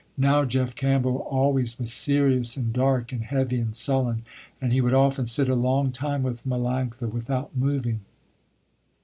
Now 0.17 0.45
Jeff 0.45 0.75
Campbell 0.75 1.17
always 1.29 1.77
was 1.77 1.93
serious, 1.93 2.57
and 2.57 2.73
dark, 2.73 3.11
and 3.11 3.23
heavy, 3.23 3.59
and 3.59 3.75
sullen, 3.75 4.23
and 4.59 4.73
he 4.73 4.81
would 4.81 4.95
often 4.95 5.27
sit 5.27 5.47
a 5.47 5.53
long 5.53 5.91
time 5.91 6.23
with 6.23 6.43
Melanctha 6.43 7.07
without 7.13 7.55
moving. 7.55 7.99